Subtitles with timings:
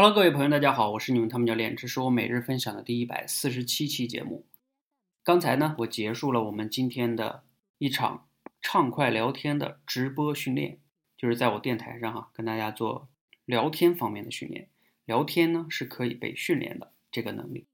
[0.00, 4.46] Hello，各位朋友，大家好，我是你们汤姆教练，这是我每日分享的第一百四十七期节目。
[5.24, 7.42] 刚才呢，我结束了我们今天的
[7.78, 8.28] 一场
[8.62, 10.78] 畅快聊天的直播训练，
[11.16, 13.08] 就是在我电台上哈，跟大家做
[13.44, 14.68] 聊天方面的训练。
[15.04, 17.66] 聊天呢是可以被训练的这个能力。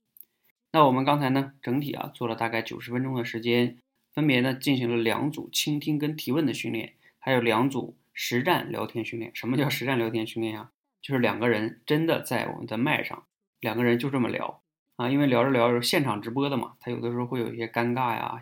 [0.73, 3.77] 那我们刚才呢，整体啊做了大概九十分钟的时间，
[4.15, 9.31] 分别呢进行了两组倾听跟提问的训练，还有两组实战聊天训练。
[9.35, 10.71] 什么叫实战聊天训练啊？
[11.05, 13.25] 就是两个人真的在我们的麦上，
[13.61, 14.63] 两个人就这么聊
[14.97, 18.41] 啊，因为聊着聊着现场直播的嘛，他有的时候会有一些尴尬呀，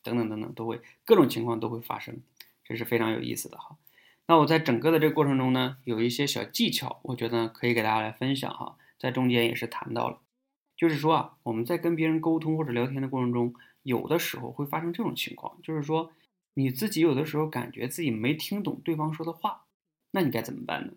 [0.00, 2.22] 等等等等，都会各种情况都会发生，
[2.62, 3.76] 这是非常有意思的哈。
[4.28, 10.20] 那我在整个的这个过程中呢，有一些小技巧，我觉得可以给大家来分享哈，在中间也是谈到了，
[10.76, 13.52] 就是说啊，我们在跟别人沟通或者聊天的过程中，
[13.82, 16.12] 有的时候会发生这种情况，就是说
[16.54, 19.64] 你自己有的时候感觉自己没听懂对方说的话，
[20.12, 20.92] 那你该怎么办呢？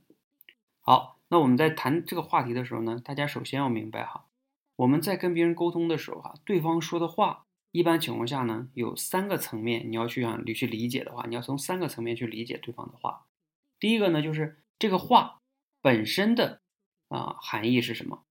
[0.90, 4.24] 好，那我们在谈这个话题的时候呢，大家首先要明白哈，
[4.78, 13.26] 我们在跟别人沟通的时候哈，对方说的话，一般情况下呢，有三个层面，你要去想你去理解的话，你要从三个层面去理解对方的话。
[13.82, 15.42] 第一个呢，就是这个话
[15.82, 16.62] 本身的
[17.10, 18.24] 啊含义是什么？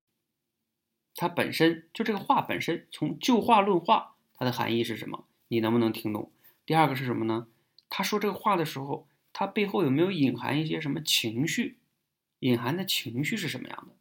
[1.14, 5.26] 它本身就这个话本身，从就话论话，它的含义是什么？
[5.48, 6.32] 你能不能听懂？
[6.64, 7.48] 第二个是什么呢？
[7.90, 11.76] 他说这个话的时候，他背后有没有隐含一些什么情绪？
[12.46, 13.94] 隐含的情绪是什么样的？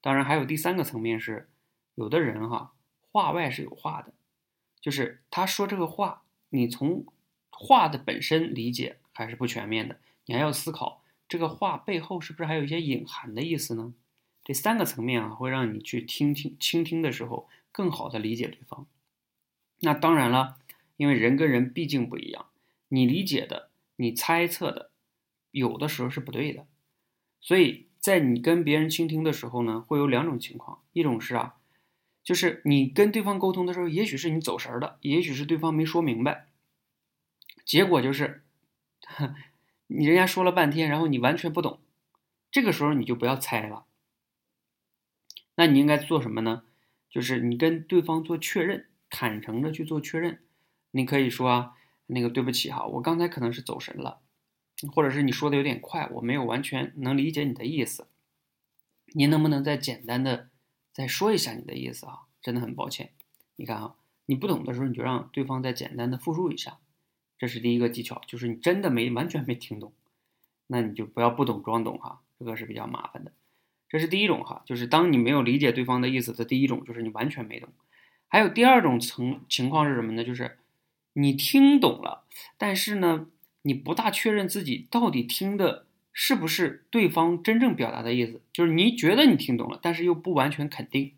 [0.00, 1.48] 当然，还有第三个层面是，
[1.94, 2.74] 有的人哈
[3.12, 4.12] 话外是有话的，
[4.80, 7.06] 就是他说这个话，你从
[7.50, 13.94] 话的本身理解还是不全面的，你还要思考这个话背后是不是还有一些隐含的意思呢？
[14.42, 18.88] 这三个层面啊，会让你去听听倾听的时候更好的理解对方。
[19.80, 20.58] 那当然了，
[20.96, 22.46] 因为人跟人毕竟不一样，
[22.88, 24.90] 你理解的、你猜测的，
[25.52, 26.66] 有的时候是不对的。
[27.40, 31.56] 所以在你跟别人倾听的时候呢，会有两种情况，一种是啊，
[32.22, 36.48] 就是你跟对方沟通的时候，也许是你走神了，也许是对方没说明白，
[37.64, 38.44] 结果就是，
[39.88, 41.80] 你人家说了半天，然后你完全不懂，
[42.50, 43.86] 这个时候你就不要猜了，
[45.54, 46.64] 那你应该做什么呢？
[47.10, 50.40] 就是你跟对方做确认，坦诚的去做确认，
[50.90, 51.72] 你可以说啊，
[52.06, 54.20] 那个对不起哈，我刚才可能是走神了。
[54.92, 58.06] 或者是你说的有点快，我没有完全能理解你的意思，
[59.12, 60.50] 您能不能再简单的
[60.92, 62.20] 再说一下你的意思啊？
[62.40, 63.10] 真的很抱歉，
[63.56, 63.96] 你看啊，
[64.26, 66.78] 你不懂的时候你就让对方再简单的复述一下，
[67.36, 69.92] 这是第一个技巧，就是你真的没完全没听懂，
[70.68, 73.32] 那你就不要不懂装懂哈，这个是比较麻烦的。
[73.88, 77.68] 这是第一种哈，就是当你没有理解对方的意思的第一种，就是你完全没懂。
[78.28, 80.22] 还有第二种层情况是什么呢？
[80.22, 80.58] 就是
[81.14, 82.22] 你听懂了，
[82.56, 83.26] 但是呢。
[83.62, 91.14] 你不大确认自己到底听的是不是对方真正表达的意思，就是你觉得你听懂了，但是又不完全肯定。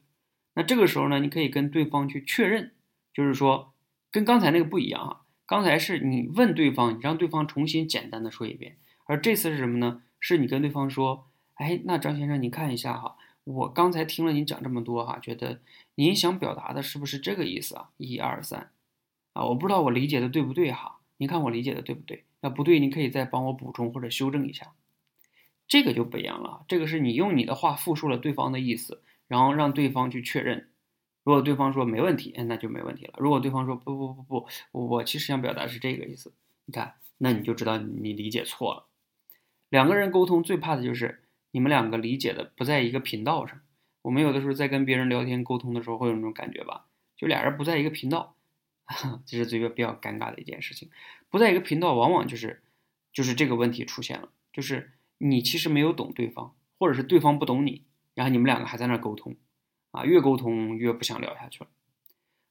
[0.54, 2.72] 那这个时候呢，你可以跟对方去确认，
[3.14, 3.72] 就是说
[4.10, 5.20] 跟刚才那个不一样啊。
[5.46, 8.76] 刚才是你问对方，你让对方重新简单的说一遍，
[9.06, 10.02] 而这次是什么呢？
[10.20, 15.60] 是你跟对方说，哎，那张先生，你看一下哈，我刚才听了您讲这么多哈，觉得
[15.96, 17.88] 您想表达的是不是这个意思啊？
[17.96, 18.70] 一二三，
[19.32, 22.22] 啊，我不知道我理解的对不对哈，您看我理解的对不对？
[22.40, 24.72] 那不对，你可以再帮我补充或者修正一下，
[25.68, 26.64] 这个就不一样了。
[26.68, 30.68] 这个是你用你的话复述了对方的意思，然后让对方去确认。
[31.22, 33.14] 如果对方说没问题，那就没问题了。
[33.18, 36.32] 如果对方说不不不不，我其实想表达是这个意思，
[36.64, 38.86] 你看，那你就知道你理解错了。
[39.68, 43.60] 两个人沟通最怕的就是你们两个理解的不在一个频道上。
[44.02, 46.86] 我们有的时候在跟别人聊天沟通的时候会有那种感觉吧，
[47.16, 48.34] 就俩人不在一个频道。
[49.26, 50.90] 这是最个比较尴尬的一件事情，
[51.28, 52.62] 不在一个频道，往往就是，
[53.12, 57.84] 就是这个问题出现了，就是你其实没有懂对方，或者是对方不懂你，
[58.14, 59.36] 然后你们两个还在那沟通，
[59.92, 61.70] 啊，越沟通越不想聊下去了。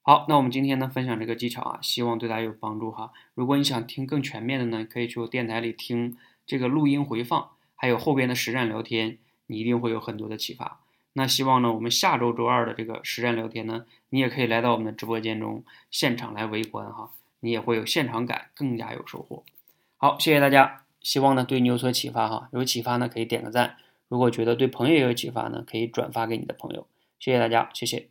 [0.01, 3.11] 好，那我们今天呢分享这个技巧啊，希望对大家有帮助哈。
[3.35, 10.81] 如果你想听更全面的呢，可以去我电台里听这个录音回放，还有后边的实战聊天，你一定会有很多的启发。
[11.19, 17.11] 那希望呢，我们下周周二的这个实战聊天呢，你也可以来到我们的直播间中现场来围观哈，
[17.41, 19.43] 你也会有现场感，更加有收获。
[19.97, 23.75] 好，谢谢大家，希望呢对你有所启发哈，有启发呢可以点个赞，
[24.07, 26.87] 如果觉得对朋友也有启发呢，可以转发给你的朋友。
[27.19, 28.07] 谢谢大家，谢谢。